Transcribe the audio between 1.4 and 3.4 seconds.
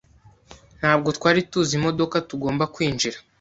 tuzi imodoka tugomba kwinjira.